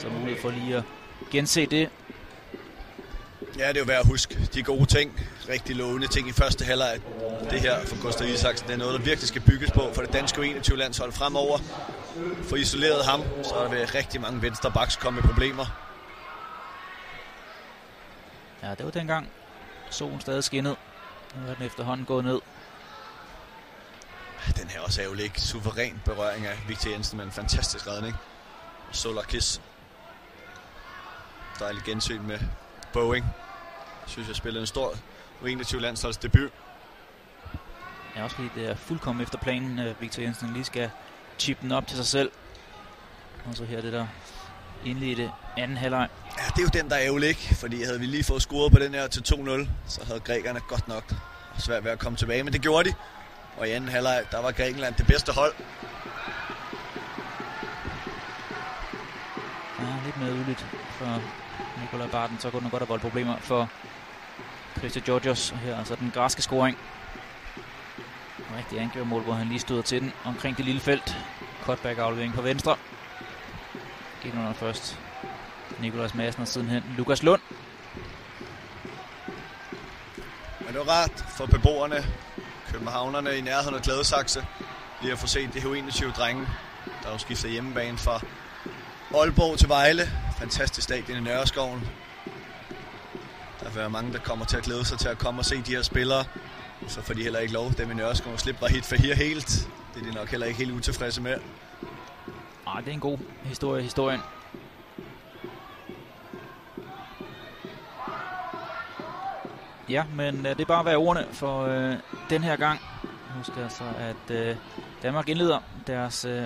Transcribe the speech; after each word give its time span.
Så 0.00 0.08
mulighed 0.08 0.42
for 0.42 0.50
lige 0.50 0.76
at 0.76 0.82
gense 1.30 1.66
det. 1.66 1.90
Ja, 3.58 3.68
det 3.68 3.76
er 3.76 3.80
jo 3.80 3.84
værd 3.84 4.00
at 4.00 4.06
huske. 4.06 4.48
De 4.54 4.62
gode 4.62 4.86
ting, 4.86 5.20
rigtig 5.48 5.76
lovende 5.76 6.06
ting 6.06 6.28
i 6.28 6.32
første 6.32 6.64
halvleg. 6.64 7.00
Det 7.50 7.60
her 7.60 7.86
for 7.86 8.02
Gustav 8.02 8.28
Isaksen, 8.28 8.66
det 8.66 8.74
er 8.74 8.78
noget, 8.78 8.98
der 8.98 9.04
virkelig 9.04 9.28
skal 9.28 9.42
bygges 9.42 9.70
på 9.70 9.90
for 9.94 10.02
det 10.02 10.12
danske 10.12 10.40
21-landshold 10.40 11.12
fremover. 11.12 11.58
For 12.48 12.56
isoleret 12.56 13.04
ham, 13.04 13.22
så 13.42 13.54
er 13.54 13.62
der 13.62 13.70
ved 13.70 13.94
rigtig 13.94 14.20
mange 14.20 14.42
venstre 14.42 14.72
backs 14.72 14.96
komme 14.96 15.20
med 15.20 15.28
problemer. 15.28 15.66
Ja, 18.62 18.70
det 18.74 18.84
var 18.84 18.90
dengang 18.90 19.28
solen 19.90 20.20
stadig 20.20 20.44
skinnede. 20.44 20.76
Nu 21.34 21.50
er 21.50 21.54
den 21.54 21.66
efterhånden 21.66 22.06
gået 22.06 22.24
ned. 22.24 22.40
Den 24.56 24.68
her 24.68 24.80
også 24.80 25.00
er 25.00 25.04
jo 25.04 25.14
ikke 25.14 25.40
suveræn 25.40 26.00
berøring 26.04 26.46
af 26.46 26.58
Victor 26.68 26.90
Jensen, 26.90 27.18
men 27.18 27.26
en 27.26 27.32
fantastisk 27.32 27.86
redning. 27.86 28.16
Solar 28.92 29.22
Kiss. 29.22 29.60
Dejlig 31.60 31.82
gensyn 31.82 32.22
med 32.22 32.38
Boeing. 32.92 33.26
Synes 34.06 34.28
jeg 34.28 34.36
spillede 34.36 34.60
en 34.60 34.66
stor 34.66 34.94
U21-landsholds 35.42 36.16
debut. 36.16 36.50
Ja, 38.16 38.24
også 38.24 38.36
fordi 38.36 38.48
det 38.54 38.70
er 38.70 38.74
fuldkommen 38.74 39.22
efter 39.22 39.38
planen, 39.38 39.94
Victor 40.00 40.22
Jensen 40.22 40.52
lige 40.52 40.64
skal 40.64 40.90
chippe 41.38 41.62
den 41.62 41.72
op 41.72 41.86
til 41.86 41.96
sig 41.96 42.06
selv. 42.06 42.30
Og 43.46 43.56
så 43.56 43.64
her 43.64 43.80
det 43.80 43.92
der 43.92 44.06
indledte 44.84 45.32
anden 45.56 45.76
halvleg. 45.76 46.08
Ja, 46.38 46.44
det 46.46 46.58
er 46.58 46.62
jo 46.62 46.82
den, 46.82 46.90
der 46.90 46.96
er 46.96 47.02
ærgerlig, 47.02 47.28
ikke? 47.28 47.54
Fordi 47.54 47.82
havde 47.82 48.00
vi 48.00 48.06
lige 48.06 48.24
fået 48.24 48.42
scoret 48.42 48.72
på 48.72 48.78
den 48.78 48.94
her 48.94 49.06
til 49.06 49.20
2-0, 49.20 49.68
så 49.86 50.04
havde 50.04 50.20
grækerne 50.20 50.60
godt 50.60 50.88
nok 50.88 51.14
svært 51.58 51.84
ved 51.84 51.90
at 51.90 51.98
komme 51.98 52.18
tilbage. 52.18 52.42
Men 52.42 52.52
det 52.52 52.60
gjorde 52.60 52.90
de. 52.90 52.94
Og 53.56 53.68
i 53.68 53.70
anden 53.70 53.90
halvleg, 53.90 54.24
der 54.30 54.42
var 54.42 54.52
Grækenland 54.52 54.94
det 54.94 55.06
bedste 55.06 55.32
hold. 55.32 55.54
Lidt 60.10 60.22
mere 60.22 60.40
udligt 60.40 60.66
for 60.90 61.22
Nikolaj 61.80 62.06
Barton. 62.06 62.38
Så 62.38 62.50
kunne 62.50 62.62
den 62.62 62.70
godt 62.70 62.80
have 62.80 62.88
voldt 62.88 63.02
problemer 63.02 63.36
for 63.36 63.68
Christian 64.78 65.04
Georgios. 65.04 65.50
Her 65.50 65.78
altså 65.78 65.94
den 65.94 66.10
græske 66.14 66.42
scoring. 66.42 66.78
Rigtig 68.56 68.80
angribermål, 68.80 69.22
hvor 69.22 69.32
han 69.32 69.46
lige 69.46 69.58
stod 69.58 69.82
til 69.82 70.00
den 70.00 70.12
omkring 70.24 70.56
det 70.56 70.64
lille 70.64 70.80
felt. 70.80 71.16
Cutback 71.62 71.98
aflevering 71.98 72.34
på 72.34 72.42
venstre. 72.42 72.76
Gik 74.22 74.34
under 74.34 74.52
først 74.52 74.98
Nikolas 75.80 76.14
Madsen 76.14 76.42
og 76.42 76.48
sidenhen 76.48 76.82
Lukas 76.96 77.22
Lund. 77.22 77.40
Men 80.60 80.68
det 80.68 80.78
var 80.78 80.92
rart 80.92 81.24
for 81.36 81.46
beboerne, 81.46 82.04
københavnerne 82.72 83.38
i 83.38 83.40
nærheden 83.40 83.74
af 83.74 83.82
Gladsaxe, 83.82 84.46
lige 85.02 85.12
at 85.12 85.18
få 85.18 85.26
set 85.26 85.54
det 85.54 85.62
her 85.62 85.74
21 85.74 86.10
drenge, 86.10 86.46
der 87.02 87.12
jo 87.12 87.18
skifter 87.18 87.48
hjemmebane 87.48 87.98
fra 87.98 88.20
Aalborg 89.14 89.58
til 89.58 89.68
Vejle. 89.68 90.02
Fantastisk 90.38 90.84
stadion 90.84 91.18
i 91.18 91.20
Nørreskoven. 91.20 91.80
Der 93.60 93.68
vil 93.68 93.76
være 93.76 93.90
mange, 93.90 94.12
der 94.12 94.18
kommer 94.18 94.44
til 94.44 94.56
at 94.56 94.62
glæde 94.62 94.84
sig 94.84 94.98
til 94.98 95.08
at 95.08 95.18
komme 95.18 95.40
og 95.40 95.44
se 95.44 95.56
de 95.56 95.74
her 95.74 95.82
spillere. 95.82 96.24
Så 96.88 97.02
får 97.02 97.14
de 97.14 97.22
heller 97.22 97.38
ikke 97.38 97.52
lov. 97.52 97.72
Dem 97.78 97.90
i 97.90 97.94
Nørreskoven 97.94 98.38
slipper 98.38 98.66
hit 98.66 98.84
for 98.84 98.96
her 98.96 99.14
helt. 99.14 99.68
Det 99.94 100.02
er 100.02 100.06
de 100.06 100.14
nok 100.14 100.28
heller 100.28 100.46
ikke 100.46 100.58
helt 100.58 100.72
utilfredse 100.72 101.22
med. 101.22 101.36
Ah, 102.66 102.84
det 102.84 102.90
er 102.90 102.94
en 102.94 103.00
god 103.00 103.18
historie, 103.42 103.82
historien. 103.82 104.20
Ja, 109.88 110.04
men 110.14 110.46
øh, 110.46 110.52
det 110.52 110.60
er 110.60 110.64
bare 110.64 110.80
at 110.80 110.86
være 110.86 110.96
ordene 110.96 111.26
for 111.32 111.66
øh, 111.66 111.96
den 112.30 112.42
her 112.42 112.56
gang. 112.56 112.80
Husk 113.36 113.50
altså, 113.62 113.84
at 113.98 114.36
øh, 114.36 114.56
Danmark 115.02 115.28
indleder 115.28 115.58
deres 115.86 116.24
øh, 116.24 116.42